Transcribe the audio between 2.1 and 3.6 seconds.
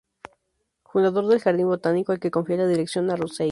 al que confía la dirección a Rozier.